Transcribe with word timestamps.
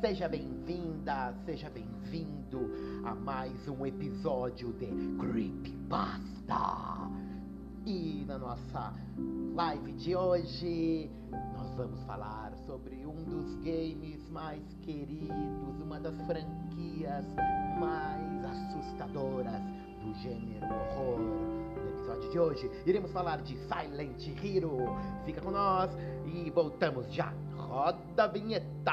Seja 0.00 0.28
bem-vinda, 0.28 1.32
seja 1.44 1.70
bem-vindo 1.70 2.68
a 3.04 3.14
mais 3.14 3.68
um 3.68 3.86
episódio 3.86 4.72
de 4.72 4.88
Creepypasta. 5.20 6.58
E 7.86 8.24
na 8.26 8.38
nossa 8.38 8.92
live 9.54 9.92
de 9.92 10.16
hoje, 10.16 11.08
nós 11.30 11.72
vamos 11.76 12.02
falar 12.02 12.56
sobre 12.66 13.06
um 13.06 13.22
dos 13.22 13.54
games 13.62 14.28
mais 14.30 14.64
queridos, 14.82 15.80
uma 15.80 16.00
das 16.00 16.16
franquias 16.26 17.24
mais 17.78 18.44
assustadoras 18.44 19.62
do 20.02 20.12
gênero 20.14 20.66
horror. 20.66 21.20
No 21.20 21.90
episódio 21.90 22.30
de 22.32 22.38
hoje, 22.40 22.70
iremos 22.84 23.12
falar 23.12 23.42
de 23.42 23.56
Silent 23.58 24.26
Hero. 24.42 24.76
Fica 25.24 25.40
com 25.40 25.52
nós 25.52 25.92
e 26.26 26.50
voltamos 26.50 27.06
já. 27.12 27.32
Roda 27.74 28.22
a 28.22 28.26
vinheta! 28.28 28.92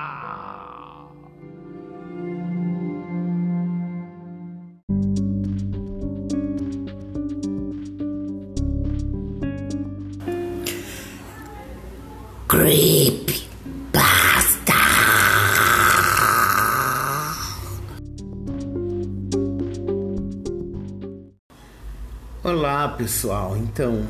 Creep 12.48 13.48
Pasta. 13.94 14.73
Olá 22.43 22.90
pessoal, 22.98 23.55
então 23.55 24.04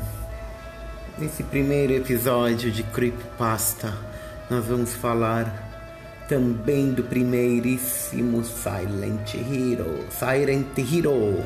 nesse 1.18 1.42
primeiro 1.42 1.92
episódio 1.92 2.72
de 2.72 2.82
Creepypasta 2.82 4.11
nós 4.52 4.66
vamos 4.66 4.92
falar 4.92 6.26
também 6.28 6.92
do 6.92 7.02
primeiríssimo 7.02 8.44
Silent 8.44 9.34
Hero, 9.34 10.04
Silent 10.10 10.76
Hero 10.76 11.42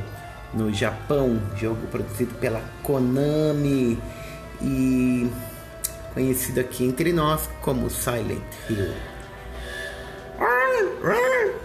no 0.53 0.75
Japão, 0.75 1.41
jogo 1.57 1.87
produzido 1.87 2.35
pela 2.35 2.61
Konami 2.83 3.97
e 4.61 5.31
conhecido 6.15 6.59
aqui 6.59 6.85
entre 6.85 7.13
nós 7.13 7.49
como 7.61 7.89
Silent 7.89 8.43
Hill. 8.69 8.93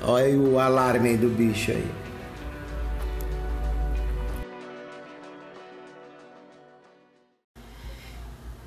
Olha 0.03 0.37
o 0.37 0.59
alarme 0.59 1.09
aí 1.09 1.17
do 1.17 1.29
bicho 1.29 1.71
aí. 1.71 1.91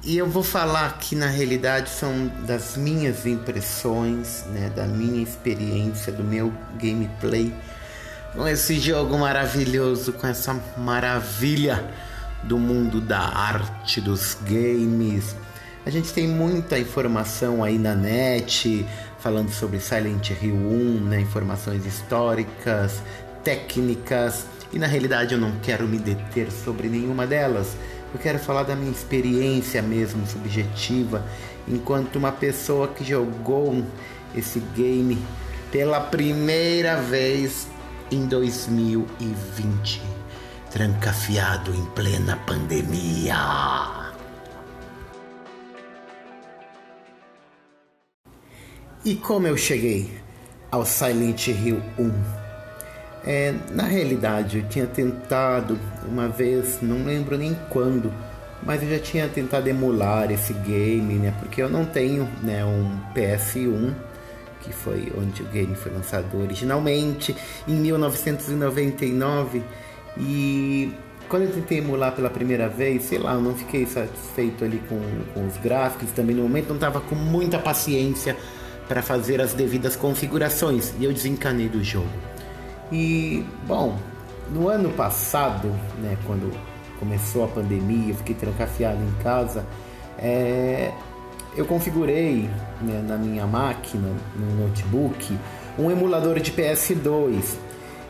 E 0.06 0.18
eu 0.18 0.28
vou 0.28 0.42
falar 0.42 0.98
que 0.98 1.16
na 1.16 1.28
realidade 1.28 1.88
são 1.88 2.30
das 2.46 2.76
minhas 2.76 3.24
impressões, 3.24 4.44
né, 4.50 4.70
da 4.76 4.86
minha 4.86 5.22
experiência, 5.22 6.12
do 6.12 6.22
meu 6.22 6.52
gameplay 6.78 7.50
com 8.34 8.46
esse 8.46 8.78
jogo 8.78 9.16
maravilhoso, 9.16 10.12
com 10.12 10.26
essa 10.26 10.60
maravilha 10.76 11.82
do 12.42 12.58
mundo 12.58 13.00
da 13.00 13.20
arte 13.20 13.98
dos 13.98 14.36
games. 14.42 15.34
A 15.86 15.90
gente 15.90 16.12
tem 16.12 16.28
muita 16.28 16.78
informação 16.78 17.64
aí 17.64 17.78
na 17.78 17.94
net 17.94 18.86
falando 19.20 19.50
sobre 19.50 19.80
Silent 19.80 20.30
Hill 20.30 20.54
1, 20.54 21.00
né, 21.04 21.20
informações 21.22 21.86
históricas, 21.86 23.02
técnicas, 23.42 24.44
e 24.70 24.78
na 24.78 24.86
realidade 24.86 25.32
eu 25.32 25.40
não 25.40 25.52
quero 25.62 25.88
me 25.88 25.98
deter 25.98 26.50
sobre 26.50 26.88
nenhuma 26.88 27.26
delas. 27.26 27.68
Eu 28.14 28.20
quero 28.20 28.38
falar 28.38 28.62
da 28.62 28.76
minha 28.76 28.92
experiência 28.92 29.82
mesmo 29.82 30.24
subjetiva, 30.24 31.26
enquanto 31.66 32.14
uma 32.14 32.30
pessoa 32.30 32.86
que 32.86 33.02
jogou 33.02 33.84
esse 34.36 34.60
game 34.76 35.18
pela 35.72 36.00
primeira 36.00 37.02
vez 37.02 37.66
em 38.12 38.24
2020, 38.26 40.00
trancafiado 40.70 41.74
em 41.74 41.84
plena 41.86 42.36
pandemia. 42.46 43.34
E 49.04 49.16
como 49.16 49.48
eu 49.48 49.56
cheguei 49.56 50.22
ao 50.70 50.86
Silent 50.86 51.48
Hill 51.48 51.82
1? 51.98 52.43
É, 53.26 53.54
na 53.70 53.84
realidade, 53.84 54.58
eu 54.58 54.68
tinha 54.68 54.86
tentado 54.86 55.78
uma 56.06 56.28
vez, 56.28 56.78
não 56.82 57.04
lembro 57.04 57.38
nem 57.38 57.54
quando, 57.70 58.12
mas 58.62 58.82
eu 58.82 58.90
já 58.90 58.98
tinha 58.98 59.28
tentado 59.28 59.66
emular 59.66 60.30
esse 60.30 60.52
game, 60.52 61.14
né? 61.14 61.34
Porque 61.38 61.62
eu 61.62 61.68
não 61.68 61.86
tenho 61.86 62.28
né, 62.42 62.64
um 62.64 62.98
PS1, 63.14 63.94
que 64.60 64.72
foi 64.72 65.10
onde 65.16 65.42
o 65.42 65.46
game 65.46 65.74
foi 65.74 65.92
lançado 65.92 66.38
originalmente, 66.38 67.34
em 67.66 67.74
1999. 67.74 69.62
E 70.18 70.92
quando 71.28 71.44
eu 71.44 71.52
tentei 71.52 71.78
emular 71.78 72.12
pela 72.12 72.28
primeira 72.28 72.68
vez, 72.68 73.04
sei 73.04 73.18
lá, 73.18 73.34
eu 73.34 73.40
não 73.40 73.54
fiquei 73.54 73.86
satisfeito 73.86 74.64
ali 74.64 74.82
com, 74.86 75.00
com 75.32 75.46
os 75.46 75.56
gráficos, 75.56 76.10
também 76.12 76.36
no 76.36 76.42
momento 76.42 76.68
não 76.68 76.76
estava 76.76 77.00
com 77.00 77.14
muita 77.14 77.58
paciência 77.58 78.36
para 78.86 79.00
fazer 79.00 79.40
as 79.40 79.54
devidas 79.54 79.96
configurações 79.96 80.92
e 80.98 81.04
eu 81.04 81.12
desencanei 81.12 81.68
do 81.70 81.82
jogo. 81.82 82.33
E, 82.92 83.44
bom, 83.66 83.96
no 84.50 84.68
ano 84.68 84.90
passado, 84.90 85.68
né, 86.00 86.16
quando 86.26 86.52
começou 86.98 87.44
a 87.44 87.48
pandemia, 87.48 88.10
eu 88.10 88.16
fiquei 88.16 88.34
trancafiado 88.34 88.98
em 89.02 89.22
casa, 89.22 89.64
é, 90.18 90.92
eu 91.56 91.64
configurei 91.64 92.48
né, 92.80 93.04
na 93.06 93.16
minha 93.16 93.46
máquina, 93.46 94.08
no 94.36 94.66
notebook, 94.66 95.36
um 95.78 95.90
emulador 95.90 96.40
de 96.40 96.52
PS2. 96.52 97.56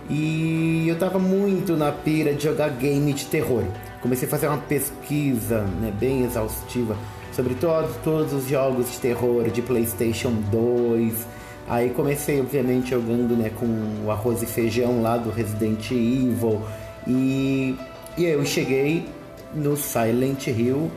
E 0.08 0.84
eu 0.86 0.94
estava 0.94 1.18
muito 1.18 1.76
na 1.76 1.90
pira 1.90 2.34
de 2.34 2.44
jogar 2.44 2.68
game 2.70 3.12
de 3.12 3.24
terror. 3.26 3.64
Comecei 4.02 4.28
a 4.28 4.30
fazer 4.30 4.48
uma 4.48 4.58
pesquisa 4.58 5.62
né, 5.80 5.92
bem 5.98 6.24
exaustiva 6.24 6.96
sobre 7.32 7.54
todos, 7.54 7.96
todos 7.96 8.32
os 8.32 8.48
jogos 8.48 8.92
de 8.92 8.98
terror 8.98 9.48
de 9.48 9.62
PlayStation 9.62 10.30
2, 10.50 11.26
Aí 11.66 11.90
comecei, 11.90 12.40
obviamente, 12.40 12.90
jogando 12.90 13.36
né, 13.36 13.50
com 13.50 13.66
o 14.04 14.10
arroz 14.10 14.42
e 14.42 14.46
feijão 14.46 15.02
lá 15.02 15.16
do 15.16 15.30
Resident 15.30 15.90
Evil. 15.90 16.62
E, 17.06 17.74
e 18.18 18.24
eu 18.24 18.44
cheguei 18.44 19.08
no 19.54 19.76
Silent 19.76 20.46
Hill 20.48 20.90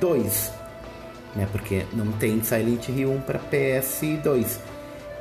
2. 0.00 0.52
Né, 1.34 1.48
porque 1.50 1.84
não 1.92 2.12
tem 2.12 2.42
Silent 2.42 2.88
Hill 2.88 3.10
1 3.12 3.20
para 3.22 3.38
PS2. 3.38 4.58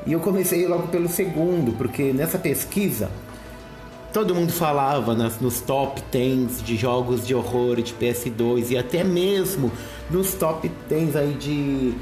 E 0.05 0.13
eu 0.13 0.19
comecei 0.19 0.67
logo 0.67 0.87
pelo 0.87 1.07
segundo, 1.07 1.73
porque 1.73 2.11
nessa 2.13 2.37
pesquisa 2.37 3.09
todo 4.11 4.35
mundo 4.35 4.51
falava 4.51 5.15
nas, 5.15 5.39
nos 5.39 5.61
top 5.61 6.01
10 6.11 6.63
de 6.63 6.75
jogos 6.75 7.25
de 7.25 7.33
horror 7.33 7.81
de 7.81 7.93
PS2 7.93 8.71
e 8.71 8.77
até 8.77 9.03
mesmo 9.03 9.71
nos 10.09 10.33
top 10.33 10.69
10 10.89 11.15
aí 11.15 11.33
de 11.33 11.93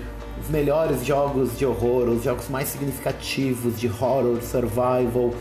os 0.41 0.49
melhores 0.49 1.05
jogos 1.05 1.57
de 1.57 1.65
horror, 1.65 2.09
os 2.09 2.23
jogos 2.23 2.49
mais 2.49 2.69
significativos 2.69 3.79
de 3.79 3.87
horror, 3.87 4.41
survival. 4.41 5.33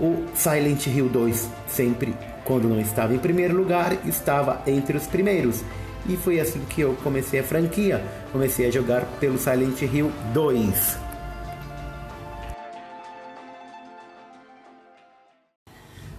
O 0.00 0.24
Silent 0.34 0.86
Hill 0.86 1.08
2 1.08 1.48
sempre, 1.68 2.14
quando 2.44 2.68
não 2.68 2.80
estava 2.80 3.14
em 3.14 3.18
primeiro 3.18 3.56
lugar, 3.56 3.96
estava 4.06 4.62
entre 4.66 4.96
os 4.96 5.06
primeiros. 5.06 5.62
E 6.08 6.16
foi 6.16 6.40
assim 6.40 6.60
que 6.68 6.80
eu 6.80 6.96
comecei 7.02 7.40
a 7.40 7.44
franquia. 7.44 8.02
Comecei 8.32 8.66
a 8.66 8.70
jogar 8.70 9.04
pelo 9.20 9.38
Silent 9.38 9.82
Hill 9.82 10.10
2. 10.32 11.10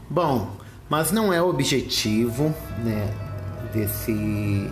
Bom, 0.09 0.52
mas 0.90 1.12
não 1.12 1.32
é 1.32 1.42
o 1.42 1.48
objetivo 1.48 2.53
né, 2.84 3.09
desse 3.73 4.70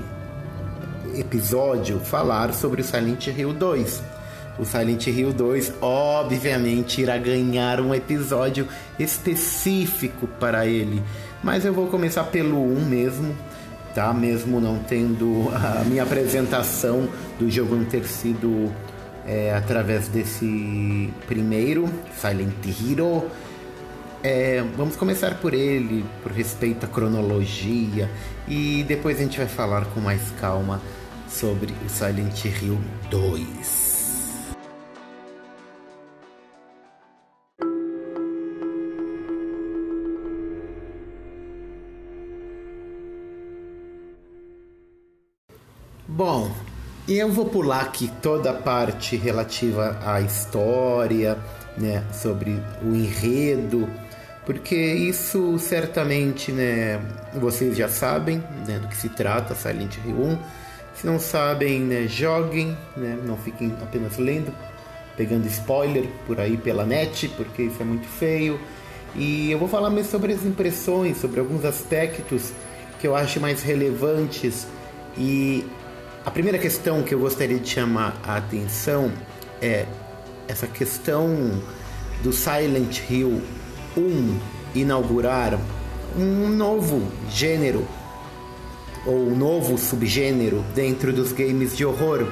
episódio 1.16 2.00
falar 2.00 2.54
sobre 2.54 2.82
o 2.82 2.84
Silent 2.84 3.28
Hill 3.28 3.54
2. 3.54 4.04
O 4.60 4.66
Silent 4.66 5.08
Hill 5.08 5.32
2, 5.32 5.74
obviamente, 5.82 7.02
irá 7.02 7.18
ganhar 7.18 7.80
um 7.80 7.96
episódio 7.96 8.68
específico 9.00 10.28
para 10.28 10.66
ele. 10.66 11.02
Mas 11.42 11.64
eu 11.64 11.74
vou 11.74 11.88
começar 11.88 12.26
pelo 12.26 12.62
1 12.62 12.86
mesmo, 12.86 13.36
tá? 13.96 14.14
Mesmo 14.14 14.60
não 14.60 14.78
tendo 14.78 15.50
a 15.54 15.86
minha 15.86 16.04
apresentação 16.04 17.08
do 17.40 17.50
jogo 17.50 17.76
não 17.76 17.86
ter 17.86 18.04
sido 18.04 18.70
é, 19.26 19.54
através 19.54 20.10
desse 20.10 21.10
primeiro, 21.26 21.90
Silent 22.20 22.54
Hero. 22.68 23.26
É, 24.22 24.62
vamos 24.76 24.98
começar 24.98 25.36
por 25.36 25.54
ele, 25.54 26.04
por 26.22 26.34
respeito 26.34 26.86
à 26.86 26.90
cronologia, 26.90 28.10
e 28.46 28.84
depois 28.86 29.18
a 29.18 29.22
gente 29.22 29.38
vai 29.38 29.48
falar 29.48 29.86
com 29.86 30.02
mais 30.02 30.22
calma 30.42 30.82
sobre 31.30 31.74
o 31.86 31.90
Silent 31.90 32.46
Hill 32.46 32.80
2. 33.10 34.00
Bom, 46.08 46.52
eu 47.08 47.32
vou 47.32 47.46
pular 47.46 47.82
aqui 47.82 48.12
toda 48.22 48.52
a 48.52 48.54
parte 48.54 49.16
relativa 49.16 49.98
à 50.04 50.20
história, 50.20 51.38
né, 51.78 52.04
sobre 52.12 52.62
o 52.84 52.94
enredo, 52.94 53.90
porque 54.46 54.76
isso 54.76 55.58
certamente, 55.60 56.52
né, 56.52 57.00
vocês 57.36 57.78
já 57.78 57.88
sabem, 57.88 58.44
né, 58.68 58.80
do 58.80 58.88
que 58.88 58.98
se 58.98 59.08
trata 59.10 59.56
Silent 59.56 59.96
Hill 60.06 60.16
1. 60.16 60.38
Se 61.00 61.08
não 61.08 61.18
sabem, 61.18 61.80
né, 61.80 62.08
joguem, 62.10 62.78
né, 62.98 63.18
não 63.26 63.38
fiquem 63.38 63.74
apenas 63.82 64.18
lendo, 64.18 64.54
pegando 65.16 65.48
spoiler 65.48 66.06
por 66.28 66.42
aí 66.42 66.58
pela 66.58 66.86
net, 66.86 67.30
porque 67.38 67.64
isso 67.64 67.82
é 67.82 67.86
muito 67.86 68.06
feio. 68.06 68.60
E 69.16 69.50
eu 69.50 69.58
vou 69.58 69.70
falar 69.70 69.90
mais 69.90 70.08
sobre 70.08 70.34
as 70.34 70.44
impressões, 70.44 71.16
sobre 71.16 71.40
alguns 71.40 71.64
aspectos 71.64 72.52
que 73.00 73.08
eu 73.08 73.16
acho 73.16 73.40
mais 73.40 73.64
relevantes 73.64 74.68
e 75.18 75.66
a 76.26 76.32
primeira 76.32 76.58
questão 76.58 77.02
que 77.02 77.14
eu 77.14 77.20
gostaria 77.20 77.58
de 77.58 77.70
chamar 77.70 78.20
a 78.22 78.36
atenção 78.36 79.10
é 79.62 79.86
essa 80.50 80.68
questão 80.68 81.62
do 82.22 82.34
Silent 82.34 83.10
Hill 83.10 83.42
1 83.96 84.40
inaugurar 84.76 85.58
um 86.18 86.50
novo 86.50 87.10
gênero 87.30 87.88
ou 89.06 89.16
um 89.16 89.36
novo 89.36 89.78
subgênero 89.78 90.64
dentro 90.76 91.14
dos 91.14 91.32
games 91.32 91.76
de 91.76 91.86
horror 91.86 92.28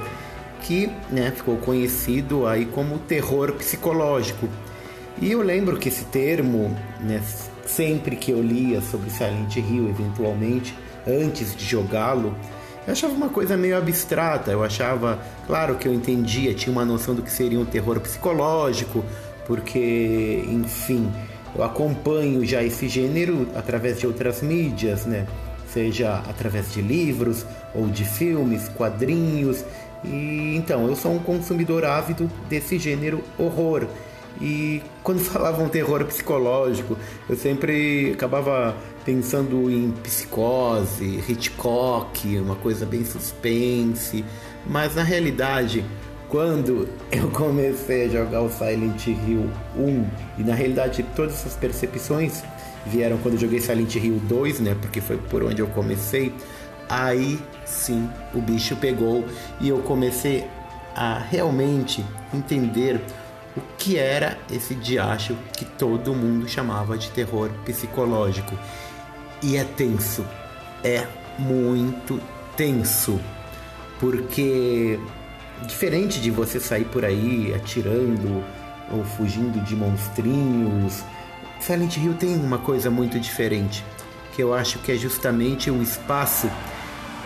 que 0.62 0.90
né, 1.10 1.32
ficou 1.36 1.58
conhecido 1.58 2.46
aí 2.46 2.66
como 2.66 2.98
terror 3.00 3.54
psicológico. 3.54 4.50
E 5.22 5.32
eu 5.32 5.42
lembro 5.42 5.78
que 5.78 5.90
esse 5.90 6.06
termo, 6.06 6.76
né, 7.00 7.22
sempre 7.66 8.16
que 8.16 8.32
eu 8.32 8.42
lia 8.42 8.82
sobre 8.82 9.10
Silent 9.10 9.56
Hill, 9.56 9.90
eventualmente, 9.90 10.76
antes 11.08 11.56
de 11.56 11.66
jogá-lo, 11.66 12.36
eu 12.86 12.94
achava 12.94 13.14
uma 13.14 13.30
coisa 13.30 13.58
meio 13.58 13.78
abstrata. 13.78 14.52
Eu 14.52 14.64
achava, 14.64 15.20
claro 15.46 15.76
que 15.76 15.88
eu 15.88 15.94
entendia, 15.94 16.54
tinha 16.54 16.72
uma 16.72 16.86
noção 16.86 17.16
do 17.16 17.22
que 17.22 17.32
seria 17.32 17.60
um 17.60 17.66
terror 17.66 18.00
psicológico, 18.00 19.04
porque, 19.46 20.44
enfim, 20.48 21.12
eu 21.56 21.64
acompanho 21.64 22.46
já 22.46 22.64
esse 22.64 22.88
gênero 22.88 23.48
através 23.56 24.00
de 24.00 24.06
outras 24.06 24.42
mídias, 24.42 25.06
né? 25.06 25.26
Seja 25.78 26.24
através 26.28 26.74
de 26.74 26.82
livros 26.82 27.46
ou 27.72 27.86
de 27.86 28.04
filmes, 28.04 28.68
quadrinhos. 28.70 29.64
E 30.04 30.56
então, 30.56 30.88
eu 30.88 30.96
sou 30.96 31.14
um 31.14 31.20
consumidor 31.20 31.86
ávido 31.86 32.28
desse 32.50 32.80
gênero 32.80 33.24
horror. 33.38 33.86
E 34.42 34.82
quando 35.04 35.20
falavam 35.22 35.70
terror 35.70 36.04
psicológico, 36.06 36.98
eu 37.30 37.36
sempre 37.36 38.14
acabava 38.14 38.76
pensando 39.06 39.70
em 39.70 39.92
psicose, 40.02 41.24
Hitchcock, 41.30 42.40
uma 42.40 42.56
coisa 42.56 42.84
bem 42.84 43.06
suspense. 43.06 44.26
Mas 44.66 44.96
na 44.96 45.04
realidade, 45.04 45.86
quando 46.30 46.88
eu 47.12 47.30
comecei 47.32 48.06
a 48.06 48.10
jogar 48.10 48.42
o 48.42 48.50
Silent 48.50 49.08
Hill 49.08 49.50
1, 49.76 50.06
e 50.38 50.44
na 50.44 50.54
realidade 50.54 51.04
todas 51.16 51.34
essas 51.34 51.56
percepções 51.56 52.44
vieram 52.86 53.18
quando 53.18 53.36
eu 53.36 53.42
joguei 53.42 53.60
Silent 53.60 53.96
Hill 53.96 54.20
2, 54.24 54.60
né? 54.60 54.76
Porque 54.82 55.02
foi 55.02 55.18
por 55.18 55.44
onde 55.44 55.62
eu 55.62 55.68
comecei. 55.68 56.34
Aí 56.90 57.40
sim 57.66 58.10
o 58.34 58.42
bicho 58.42 58.76
pegou 58.78 59.26
e 59.60 59.70
eu 59.70 59.80
comecei 59.80 60.48
a 60.96 61.20
realmente 61.20 62.04
entender 62.34 63.02
o 63.56 63.62
que 63.78 63.98
era 63.98 64.38
esse 64.52 64.74
diacho 64.76 65.36
que 65.54 65.66
todo 65.66 66.14
mundo 66.14 66.48
chamava 66.48 66.98
de 66.98 67.10
terror 67.12 67.50
psicológico. 67.66 68.58
E 69.42 69.58
é 69.58 69.64
tenso, 69.64 70.26
é 70.84 71.06
muito 71.38 72.20
tenso, 72.56 73.20
porque 74.00 75.00
diferente 75.66 76.22
de 76.22 76.30
você 76.30 76.60
sair 76.60 76.86
por 76.86 77.04
aí 77.04 77.54
atirando 77.56 78.44
ou 78.92 79.04
fugindo 79.04 79.60
de 79.64 79.76
monstrinhos, 79.76 81.04
Silent 81.60 81.98
Hill 81.98 82.14
tem 82.14 82.36
uma 82.36 82.58
coisa 82.58 82.90
muito 82.90 83.20
diferente, 83.20 83.84
que 84.36 84.42
eu 84.42 84.54
acho 84.54 84.80
que 84.80 84.92
é 84.92 84.96
justamente 84.96 85.70
o 85.70 85.82
espaço 85.82 86.50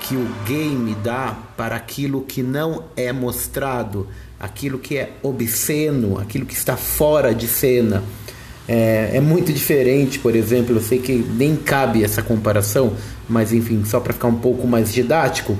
que 0.01 0.15
o 0.15 0.27
game 0.47 0.95
dá 0.95 1.37
para 1.55 1.75
aquilo 1.75 2.21
que 2.21 2.41
não 2.41 2.85
é 2.95 3.11
mostrado, 3.11 4.07
aquilo 4.39 4.79
que 4.79 4.97
é 4.97 5.11
obsceno, 5.21 6.19
aquilo 6.19 6.45
que 6.45 6.55
está 6.55 6.75
fora 6.75 7.35
de 7.35 7.47
cena. 7.47 8.03
É, 8.67 9.11
é, 9.13 9.19
muito 9.19 9.51
diferente, 9.51 10.17
por 10.17 10.35
exemplo, 10.35 10.75
eu 10.75 10.81
sei 10.81 10.99
que 10.99 11.13
nem 11.13 11.55
cabe 11.55 12.03
essa 12.03 12.21
comparação, 12.21 12.93
mas 13.27 13.53
enfim, 13.53 13.83
só 13.85 13.99
para 13.99 14.13
ficar 14.13 14.27
um 14.27 14.37
pouco 14.37 14.65
mais 14.65 14.91
didático, 14.91 15.57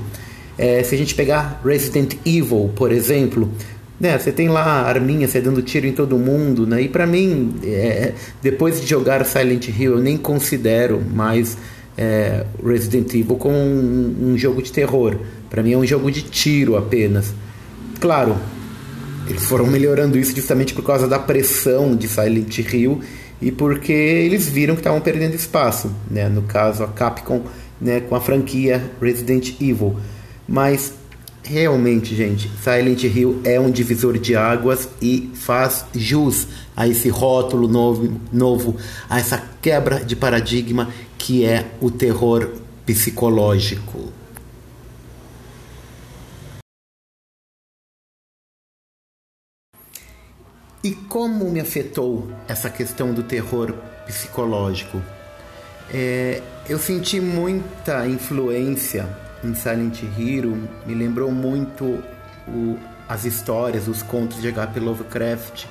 é, 0.58 0.82
se 0.82 0.94
a 0.94 0.98
gente 0.98 1.14
pegar 1.14 1.60
Resident 1.64 2.14
Evil, 2.24 2.70
por 2.74 2.92
exemplo, 2.92 3.50
né, 3.98 4.18
você 4.18 4.32
tem 4.32 4.48
lá 4.48 4.64
a 4.64 4.88
arminha, 4.88 5.28
você 5.28 5.40
dando 5.40 5.62
tiro 5.62 5.86
em 5.86 5.92
todo 5.92 6.18
mundo, 6.18 6.66
né? 6.66 6.82
E 6.82 6.88
para 6.88 7.06
mim, 7.06 7.54
é, 7.62 8.12
depois 8.42 8.80
de 8.80 8.86
jogar 8.86 9.24
Silent 9.24 9.68
Hill, 9.68 9.92
eu 9.92 10.00
nem 10.00 10.16
considero 10.16 11.00
mais 11.00 11.56
é, 11.96 12.44
Resident 12.64 13.14
Evil 13.14 13.36
como 13.36 13.56
um, 13.56 14.32
um 14.32 14.38
jogo 14.38 14.62
de 14.62 14.72
terror. 14.72 15.16
Para 15.48 15.62
mim 15.62 15.72
é 15.72 15.78
um 15.78 15.86
jogo 15.86 16.10
de 16.10 16.22
tiro 16.22 16.76
apenas. 16.76 17.32
Claro, 18.00 18.36
eles 19.28 19.44
foram 19.44 19.66
melhorando 19.66 20.18
isso 20.18 20.34
justamente 20.34 20.74
por 20.74 20.84
causa 20.84 21.06
da 21.06 21.18
pressão 21.18 21.94
de 21.94 22.08
Silent 22.08 22.58
Hill 22.58 23.00
e 23.40 23.52
porque 23.52 23.92
eles 23.92 24.48
viram 24.48 24.74
que 24.74 24.80
estavam 24.80 25.00
perdendo 25.00 25.34
espaço, 25.34 25.92
né? 26.10 26.28
No 26.28 26.42
caso 26.42 26.82
a 26.82 26.88
Capcom, 26.88 27.42
né, 27.80 28.00
com 28.00 28.14
a 28.14 28.20
franquia 28.20 28.82
Resident 29.00 29.60
Evil. 29.60 29.96
Mas 30.46 30.94
realmente, 31.42 32.14
gente, 32.14 32.48
Silent 32.62 33.02
Hill 33.04 33.40
é 33.44 33.58
um 33.58 33.70
divisor 33.70 34.18
de 34.18 34.36
águas 34.36 34.88
e 35.00 35.30
faz 35.34 35.84
jus 35.94 36.46
a 36.76 36.86
esse 36.86 37.08
rótulo 37.08 37.68
novo, 37.68 38.20
novo 38.32 38.76
a 39.08 39.18
essa 39.18 39.42
quebra 39.60 40.04
de 40.04 40.14
paradigma 40.14 40.92
que 41.18 41.44
é 41.44 41.70
o 41.80 41.90
terror 41.90 42.50
psicológico. 42.86 44.12
E 50.84 50.90
como 50.90 51.48
me 51.48 51.60
afetou 51.60 52.28
essa 52.48 52.68
questão 52.68 53.14
do 53.14 53.22
terror 53.22 53.72
psicológico? 54.04 55.00
É, 55.94 56.42
eu 56.68 56.76
senti 56.78 57.20
muita 57.20 58.04
influência 58.08 59.21
em 59.44 59.54
Silent 59.54 60.02
Hill, 60.16 60.68
me 60.86 60.94
lembrou 60.94 61.30
muito 61.30 62.02
o, 62.46 62.78
as 63.08 63.24
histórias, 63.24 63.88
os 63.88 64.02
contos 64.02 64.40
de 64.40 64.48
H.P. 64.48 64.80
Lovecraft, 64.80 65.66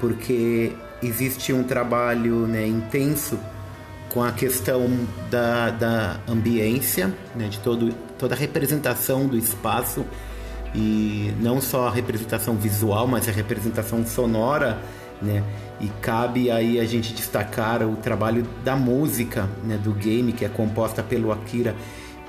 porque 0.00 0.72
existe 1.02 1.52
um 1.52 1.62
trabalho 1.62 2.46
né, 2.46 2.66
intenso 2.66 3.38
com 4.08 4.22
a 4.22 4.32
questão 4.32 4.88
da, 5.30 5.70
da 5.70 6.20
ambiência, 6.28 7.12
né, 7.34 7.48
de 7.48 7.58
todo, 7.58 7.92
toda 8.18 8.34
a 8.34 8.38
representação 8.38 9.26
do 9.26 9.36
espaço 9.36 10.04
e 10.74 11.32
não 11.40 11.60
só 11.60 11.88
a 11.88 11.90
representação 11.90 12.56
visual, 12.56 13.06
mas 13.06 13.28
a 13.28 13.32
representação 13.32 14.04
sonora, 14.04 14.78
né? 15.22 15.42
E 15.80 15.88
cabe 16.00 16.50
aí 16.50 16.80
a 16.80 16.84
gente 16.84 17.12
destacar 17.12 17.82
o 17.82 17.96
trabalho 17.96 18.46
da 18.64 18.74
música, 18.76 19.48
né, 19.62 19.76
do 19.76 19.92
game 19.92 20.32
que 20.32 20.44
é 20.44 20.48
composta 20.48 21.02
pelo 21.02 21.32
Akira 21.32 21.74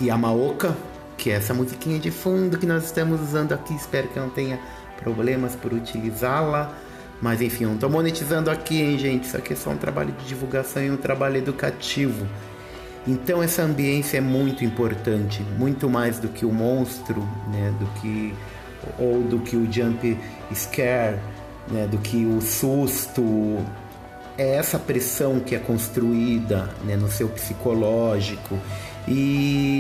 Yamaoka, 0.02 0.76
que 1.18 1.30
é 1.32 1.36
essa 1.36 1.54
musiquinha 1.54 2.00
de 2.00 2.12
fundo 2.12 2.58
que 2.58 2.66
nós 2.66 2.86
estamos 2.86 3.22
usando 3.22 3.54
aqui. 3.54 3.74
Espero 3.74 4.08
que 4.08 4.20
não 4.20 4.30
tenha 4.30 4.60
problemas 4.98 5.56
por 5.56 5.74
utilizá-la. 5.74 6.74
Mas 7.22 7.42
enfim, 7.42 7.66
não 7.66 7.76
estou 7.76 7.90
monetizando 7.90 8.52
aqui, 8.52 8.82
hein, 8.82 8.98
gente? 8.98 9.26
Isso 9.26 9.38
aqui 9.38 9.54
é 9.54 9.56
só 9.56 9.70
um 9.70 9.78
trabalho 9.78 10.12
de 10.12 10.26
divulgação 10.26 10.84
e 10.84 10.92
um 10.92 10.98
trabalho 10.98 11.38
educativo. 11.38 12.28
Então 13.08 13.42
essa 13.42 13.62
ambiência 13.62 14.18
é 14.18 14.22
muito 14.22 14.66
importante, 14.66 15.42
muito 15.58 15.90
mais 15.90 16.20
do 16.20 16.28
que 16.28 16.46
o 16.46 16.52
monstro, 16.52 17.22
né, 17.52 17.74
do 17.80 17.86
que 18.02 18.34
ou 19.00 19.22
do 19.22 19.40
que 19.40 19.56
o 19.56 19.72
jump 19.72 20.18
scare, 20.54 21.20
né, 21.72 21.88
do 21.88 21.98
que 22.00 22.26
o 22.26 22.42
susto. 22.42 23.64
É 24.38 24.56
essa 24.56 24.78
pressão 24.78 25.40
que 25.40 25.56
é 25.56 25.60
construída 25.60 26.70
né, 26.84 26.98
no 26.98 27.10
seu 27.10 27.30
psicológico. 27.30 28.60
E, 29.08 29.75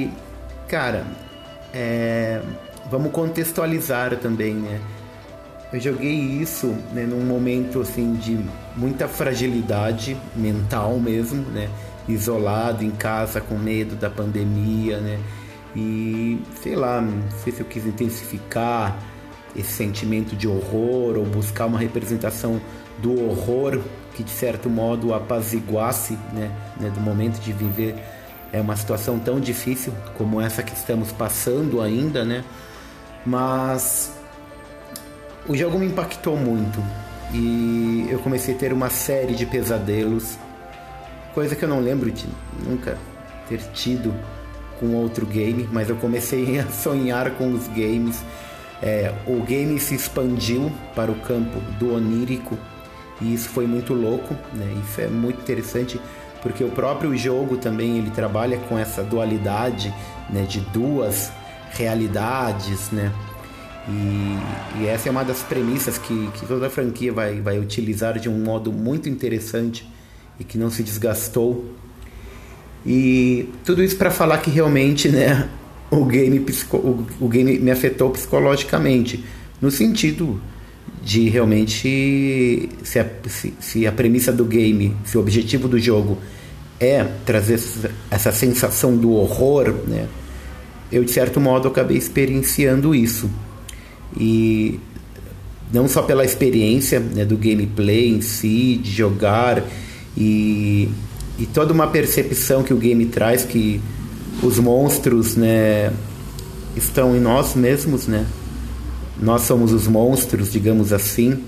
cara, 0.67 1.05
é, 1.73 2.41
vamos 2.89 3.11
contextualizar 3.11 4.15
também, 4.17 4.53
né? 4.53 4.79
Eu 5.73 5.79
joguei 5.79 6.13
isso 6.13 6.67
né, 6.93 7.03
num 7.03 7.25
momento 7.25 7.81
assim 7.81 8.13
de 8.13 8.39
muita 8.75 9.07
fragilidade 9.07 10.15
mental 10.35 10.97
mesmo, 10.99 11.41
né? 11.49 11.69
isolado 12.07 12.83
em 12.83 12.91
casa 12.91 13.41
com 13.41 13.55
medo 13.55 13.95
da 13.95 14.09
pandemia, 14.09 14.99
né? 14.99 15.19
E 15.75 16.39
sei 16.61 16.75
lá, 16.75 17.01
não 17.01 17.29
sei 17.43 17.51
se 17.51 17.59
eu 17.59 17.65
quis 17.65 17.85
intensificar 17.85 18.97
esse 19.55 19.71
sentimento 19.71 20.35
de 20.35 20.47
horror 20.47 21.17
ou 21.17 21.25
buscar 21.25 21.65
uma 21.65 21.79
representação 21.79 22.61
do 22.99 23.25
horror 23.25 23.81
que 24.13 24.23
de 24.23 24.31
certo 24.31 24.69
modo 24.69 25.13
apaziguasse, 25.13 26.17
né, 26.31 26.49
né 26.79 26.89
do 26.89 27.01
momento 27.01 27.39
de 27.41 27.51
viver 27.51 27.95
é 28.51 28.61
uma 28.61 28.75
situação 28.75 29.19
tão 29.19 29.39
difícil 29.39 29.93
como 30.17 30.39
essa 30.39 30.63
que 30.63 30.73
estamos 30.73 31.11
passando 31.11 31.81
ainda, 31.81 32.23
né? 32.23 32.43
Mas 33.25 34.13
o 35.47 35.55
jogo 35.55 35.77
me 35.77 35.87
impactou 35.87 36.37
muito 36.37 36.81
e 37.33 38.07
eu 38.09 38.19
comecei 38.19 38.55
a 38.55 38.57
ter 38.57 38.71
uma 38.71 38.89
série 38.89 39.35
de 39.35 39.45
pesadelos, 39.45 40.37
coisa 41.33 41.55
que 41.55 41.63
eu 41.63 41.69
não 41.69 41.81
lembro 41.81 42.11
de 42.11 42.25
nunca 42.65 42.97
ter 43.49 43.59
tido 43.73 44.13
com 44.79 44.93
outro 44.95 45.25
game, 45.25 45.67
mas 45.71 45.89
eu 45.89 45.95
comecei 45.95 46.59
a 46.59 46.67
sonhar 46.67 47.31
com 47.31 47.51
os 47.51 47.67
games. 47.67 48.23
É, 48.81 49.13
o 49.25 49.41
game 49.41 49.79
se 49.79 49.95
expandiu 49.95 50.71
para 50.93 51.11
o 51.11 51.15
campo 51.15 51.59
do 51.79 51.93
onírico 51.93 52.57
e 53.21 53.33
isso 53.33 53.49
foi 53.49 53.65
muito 53.65 53.93
louco, 53.93 54.35
né? 54.53 54.75
Isso 54.83 55.01
é 55.01 55.07
muito 55.07 55.41
interessante 55.41 55.99
porque 56.45 56.63
o 56.63 56.69
próprio 56.69 57.17
jogo 57.17 57.57
também 57.57 57.97
ele 57.97 58.11
trabalha 58.11 58.59
com 58.69 58.77
essa 58.77 59.03
dualidade 59.03 59.91
né, 60.29 60.43
de 60.43 60.59
duas 60.59 61.31
realidades, 61.71 62.91
né? 62.91 63.11
E, 63.89 64.83
e, 64.83 64.85
essa 64.85 65.09
é 65.09 65.11
uma 65.11 65.25
das 65.25 65.41
premissas 65.41 65.97
que, 65.97 66.29
que 66.35 66.45
toda 66.45 66.67
a 66.67 66.69
franquia 66.69 67.11
vai, 67.11 67.41
vai 67.41 67.57
utilizar 67.57 68.19
de 68.19 68.29
um 68.29 68.43
modo 68.43 68.71
muito 68.71 69.09
interessante 69.09 69.89
e 70.39 70.43
que 70.43 70.55
não 70.55 70.69
se 70.69 70.83
desgastou. 70.83 71.65
E 72.85 73.49
tudo 73.63 73.83
isso 73.83 73.95
para 73.97 74.11
falar 74.11 74.37
que 74.37 74.51
realmente 74.51 75.09
né, 75.09 75.49
o, 75.89 76.05
game, 76.05 76.45
o, 76.73 77.05
o 77.21 77.27
game 77.27 77.57
me 77.57 77.71
afetou 77.71 78.11
psicologicamente, 78.11 79.25
no 79.59 79.71
sentido 79.71 80.39
de 81.05 81.29
realmente 81.29 82.67
se 82.83 82.97
a, 82.97 83.05
se, 83.27 83.53
se 83.59 83.85
a 83.85 83.91
premissa 83.91 84.33
do 84.33 84.43
game, 84.43 84.97
se 85.05 85.15
o 85.15 85.21
objetivo 85.21 85.67
do 85.67 85.77
jogo 85.77 86.17
é 86.79 87.05
trazer 87.23 87.61
essa 88.09 88.31
sensação 88.31 88.97
do 88.97 89.11
horror, 89.11 89.75
né? 89.87 90.07
Eu 90.91 91.03
de 91.03 91.11
certo 91.11 91.39
modo 91.39 91.67
acabei 91.67 91.95
experienciando 91.95 92.95
isso. 92.95 93.29
E 94.19 94.79
não 95.71 95.87
só 95.87 96.01
pela 96.01 96.25
experiência 96.25 96.99
né, 96.99 97.23
do 97.23 97.37
gameplay 97.37 98.09
em 98.09 98.21
si, 98.21 98.79
de 98.81 98.89
jogar 98.91 99.63
e, 100.17 100.89
e 101.37 101.45
toda 101.45 101.71
uma 101.71 101.85
percepção 101.85 102.63
que 102.63 102.73
o 102.73 102.77
game 102.77 103.05
traz 103.05 103.45
que 103.45 103.79
os 104.41 104.57
monstros 104.57 105.35
né, 105.35 105.93
estão 106.75 107.15
em 107.15 107.19
nós 107.19 107.53
mesmos, 107.53 108.07
né? 108.07 108.25
Nós 109.19 109.43
somos 109.43 109.71
os 109.71 109.87
monstros, 109.87 110.51
digamos 110.51 110.91
assim. 110.91 111.43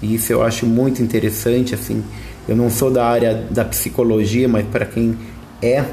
E 0.00 0.14
isso 0.14 0.32
eu 0.32 0.42
acho 0.42 0.66
muito 0.66 1.02
interessante, 1.02 1.74
assim. 1.74 2.02
Eu 2.48 2.56
não 2.56 2.70
sou 2.70 2.90
da 2.90 3.06
área 3.06 3.46
da 3.50 3.64
psicologia, 3.64 4.48
mas 4.48 4.66
para 4.66 4.84
quem 4.84 5.16
é, 5.62 5.84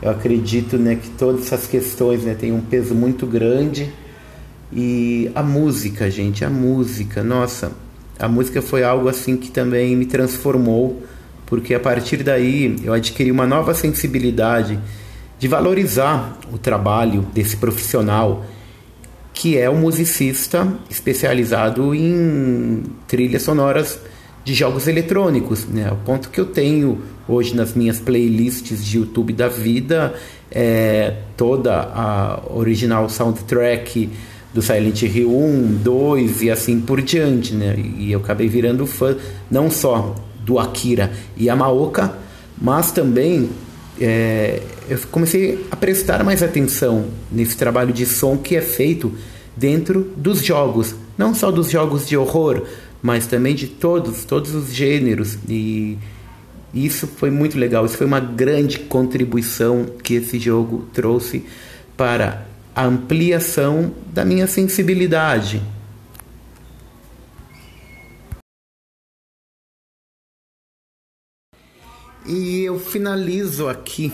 eu 0.00 0.10
acredito, 0.10 0.78
né, 0.78 0.96
que 0.96 1.10
todas 1.10 1.46
essas 1.46 1.66
questões, 1.66 2.22
né, 2.22 2.34
têm 2.34 2.52
um 2.52 2.60
peso 2.60 2.94
muito 2.94 3.26
grande 3.26 3.92
e 4.72 5.30
a 5.34 5.42
música, 5.42 6.10
gente, 6.10 6.44
a 6.44 6.48
música, 6.48 7.22
nossa, 7.22 7.72
a 8.18 8.28
música 8.28 8.62
foi 8.62 8.84
algo 8.84 9.08
assim 9.08 9.36
que 9.36 9.50
também 9.50 9.96
me 9.96 10.06
transformou, 10.06 11.02
porque 11.44 11.74
a 11.74 11.80
partir 11.80 12.22
daí 12.22 12.76
eu 12.84 12.92
adquiri 12.92 13.30
uma 13.30 13.46
nova 13.46 13.74
sensibilidade 13.74 14.78
de 15.38 15.48
valorizar 15.48 16.38
o 16.52 16.56
trabalho 16.56 17.26
desse 17.34 17.56
profissional 17.56 18.44
que 19.32 19.56
é 19.56 19.68
o 19.70 19.76
musicista 19.76 20.66
especializado 20.90 21.94
em 21.94 22.82
trilhas 23.06 23.42
sonoras 23.42 23.98
de 24.44 24.54
jogos 24.54 24.88
eletrônicos, 24.88 25.66
né? 25.66 25.90
O 25.92 25.96
ponto 25.96 26.30
que 26.30 26.40
eu 26.40 26.46
tenho 26.46 27.00
hoje 27.28 27.54
nas 27.54 27.74
minhas 27.74 28.00
playlists 28.00 28.84
de 28.84 28.98
YouTube 28.98 29.32
da 29.32 29.48
vida 29.48 30.14
é 30.50 31.14
toda 31.36 31.74
a 31.74 32.42
original 32.50 33.08
soundtrack 33.08 34.10
do 34.52 34.60
Silent 34.60 35.02
Hill 35.02 35.30
1, 35.30 35.78
2 35.82 36.42
e 36.42 36.50
assim 36.50 36.80
por 36.80 37.00
diante, 37.00 37.54
né? 37.54 37.76
E 37.78 38.10
eu 38.10 38.18
acabei 38.18 38.48
virando 38.48 38.86
fã 38.86 39.16
não 39.50 39.70
só 39.70 40.14
do 40.44 40.58
Akira 40.58 41.12
Yamaoka, 41.40 42.12
mas 42.60 42.90
também 42.90 43.48
é, 44.00 44.62
eu 44.88 44.98
comecei 45.10 45.66
a 45.70 45.76
prestar 45.76 46.24
mais 46.24 46.42
atenção 46.42 47.06
nesse 47.30 47.56
trabalho 47.56 47.92
de 47.92 48.06
som 48.06 48.36
que 48.36 48.56
é 48.56 48.62
feito 48.62 49.12
dentro 49.56 50.10
dos 50.16 50.42
jogos, 50.42 50.94
não 51.18 51.34
só 51.34 51.50
dos 51.50 51.70
jogos 51.70 52.08
de 52.08 52.16
horror, 52.16 52.62
mas 53.02 53.26
também 53.26 53.54
de 53.54 53.66
todos, 53.66 54.24
todos 54.24 54.54
os 54.54 54.72
gêneros. 54.72 55.38
E 55.48 55.98
isso 56.72 57.06
foi 57.06 57.30
muito 57.30 57.58
legal, 57.58 57.84
isso 57.84 57.96
foi 57.96 58.06
uma 58.06 58.20
grande 58.20 58.78
contribuição 58.78 59.86
que 60.02 60.14
esse 60.14 60.38
jogo 60.38 60.86
trouxe 60.92 61.44
para 61.96 62.46
a 62.74 62.84
ampliação 62.84 63.92
da 64.12 64.24
minha 64.24 64.46
sensibilidade. 64.46 65.60
E 72.32 72.62
eu 72.62 72.78
finalizo 72.78 73.68
aqui 73.68 74.12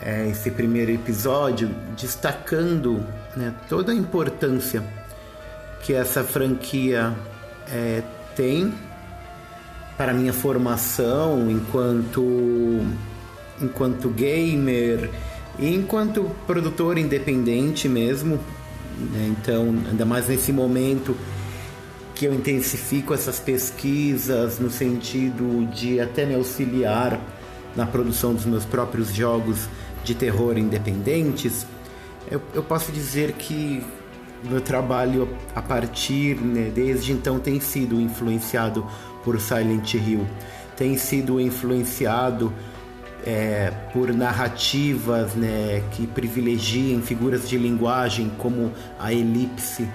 é, 0.00 0.28
esse 0.28 0.48
primeiro 0.48 0.92
episódio 0.92 1.68
destacando 1.96 3.04
né, 3.36 3.52
toda 3.68 3.90
a 3.90 3.94
importância 3.96 4.80
que 5.82 5.92
essa 5.92 6.22
franquia 6.22 7.12
é, 7.68 8.00
tem 8.36 8.72
para 9.96 10.14
minha 10.14 10.32
formação 10.32 11.50
enquanto 11.50 12.80
enquanto 13.60 14.08
gamer 14.10 15.10
enquanto 15.58 16.30
produtor 16.46 16.96
independente 16.96 17.88
mesmo, 17.88 18.38
né? 19.10 19.34
então, 19.36 19.74
ainda 19.90 20.04
mais 20.04 20.28
nesse 20.28 20.52
momento 20.52 21.16
que 22.14 22.26
eu 22.26 22.34
intensifico 22.34 23.12
essas 23.12 23.40
pesquisas 23.40 24.58
no 24.58 24.70
sentido 24.70 25.66
de 25.66 26.00
até 26.00 26.24
me 26.24 26.34
auxiliar 26.34 27.20
na 27.74 27.84
produção 27.84 28.32
dos 28.32 28.44
meus 28.44 28.64
próprios 28.64 29.12
jogos 29.12 29.68
de 30.04 30.14
terror 30.14 30.56
independentes, 30.56 31.66
eu, 32.30 32.40
eu 32.54 32.62
posso 32.62 32.92
dizer 32.92 33.32
que 33.32 33.82
meu 34.44 34.60
trabalho 34.60 35.28
a 35.54 35.62
partir, 35.62 36.36
né, 36.36 36.70
desde 36.72 37.12
então, 37.12 37.38
tem 37.38 37.58
sido 37.60 38.00
influenciado 38.00 38.86
por 39.24 39.40
Silent 39.40 39.94
Hill, 39.94 40.26
tem 40.76 40.96
sido 40.98 41.40
influenciado 41.40 42.52
é, 43.24 43.72
por 43.92 44.12
narrativas 44.12 45.34
né, 45.34 45.82
que 45.92 46.06
privilegiem 46.06 47.00
figuras 47.00 47.48
de 47.48 47.56
linguagem 47.56 48.30
como 48.36 48.70
a 48.98 49.12
elipse, 49.12 49.88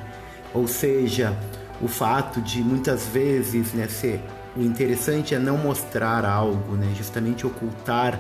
ou 0.54 0.68
seja, 0.68 1.38
o 1.82 1.88
fato 1.88 2.42
de 2.42 2.62
muitas 2.62 3.08
vezes 3.08 3.74
né, 3.74 3.88
ser, 3.88 4.22
o 4.56 4.62
interessante 4.62 5.34
é 5.34 5.40
não 5.40 5.58
mostrar 5.58 6.26
algo, 6.26 6.76
né, 6.76 6.94
justamente 6.98 7.46
ocultar 7.46 8.20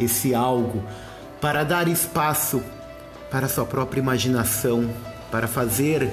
esse 0.00 0.34
algo 0.34 0.82
para 1.40 1.64
dar 1.64 1.88
espaço 1.88 2.62
para 3.30 3.48
sua 3.48 3.64
própria 3.64 4.00
imaginação, 4.00 4.88
para 5.30 5.46
fazer 5.46 6.10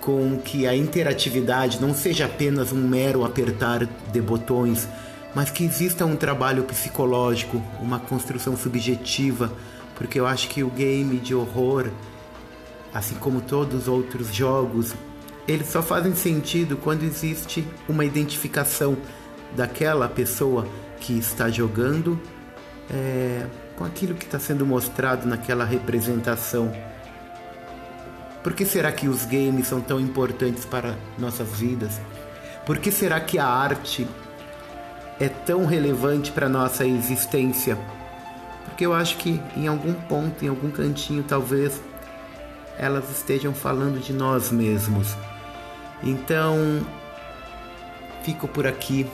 com 0.00 0.38
que 0.38 0.66
a 0.66 0.74
interatividade 0.74 1.80
não 1.80 1.92
seja 1.94 2.24
apenas 2.24 2.72
um 2.72 2.88
mero 2.88 3.24
apertar 3.24 3.84
de 3.84 4.20
botões, 4.20 4.88
mas 5.34 5.50
que 5.50 5.64
exista 5.64 6.06
um 6.06 6.16
trabalho 6.16 6.64
psicológico, 6.64 7.62
uma 7.80 7.98
construção 7.98 8.56
subjetiva, 8.56 9.52
porque 9.94 10.18
eu 10.18 10.26
acho 10.26 10.48
que 10.48 10.62
o 10.62 10.70
game 10.70 11.18
de 11.18 11.34
horror, 11.34 11.90
assim 12.94 13.14
como 13.16 13.40
todos 13.40 13.82
os 13.82 13.88
outros 13.88 14.34
jogos, 14.34 14.94
eles 15.50 15.68
só 15.68 15.82
fazem 15.82 16.14
sentido 16.14 16.76
quando 16.76 17.02
existe 17.02 17.66
uma 17.88 18.04
identificação 18.04 18.96
daquela 19.56 20.08
pessoa 20.08 20.66
que 21.00 21.18
está 21.18 21.48
jogando 21.48 22.20
é, 22.88 23.46
com 23.76 23.84
aquilo 23.84 24.14
que 24.14 24.24
está 24.24 24.38
sendo 24.38 24.64
mostrado 24.64 25.26
naquela 25.26 25.64
representação. 25.64 26.72
Por 28.42 28.54
que 28.54 28.64
será 28.64 28.92
que 28.92 29.08
os 29.08 29.24
games 29.24 29.66
são 29.66 29.80
tão 29.80 30.00
importantes 30.00 30.64
para 30.64 30.96
nossas 31.18 31.58
vidas? 31.58 32.00
Por 32.64 32.78
que 32.78 32.90
será 32.90 33.20
que 33.20 33.38
a 33.38 33.46
arte 33.46 34.06
é 35.18 35.28
tão 35.28 35.66
relevante 35.66 36.30
para 36.30 36.48
nossa 36.48 36.86
existência? 36.86 37.76
Porque 38.64 38.86
eu 38.86 38.94
acho 38.94 39.16
que 39.16 39.40
em 39.56 39.66
algum 39.66 39.94
ponto, 39.94 40.44
em 40.44 40.48
algum 40.48 40.70
cantinho, 40.70 41.22
talvez 41.22 41.80
elas 42.78 43.10
estejam 43.10 43.52
falando 43.52 44.00
de 44.00 44.12
nós 44.12 44.50
mesmos. 44.50 45.14
Então, 46.02 46.84
fico 48.22 48.48
por 48.48 48.66
aqui 48.66 49.06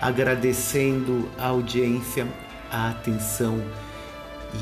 agradecendo 0.00 1.28
a 1.38 1.46
audiência, 1.48 2.26
a 2.70 2.90
atenção 2.90 3.62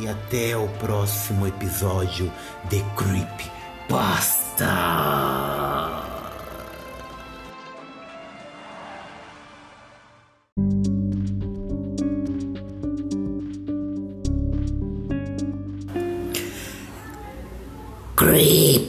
e 0.00 0.08
até 0.08 0.56
o 0.56 0.68
próximo 0.78 1.46
episódio 1.46 2.30
de 2.68 2.82
Creep 2.96 3.50
Basta! 3.88 4.72
Creep. 18.16 18.81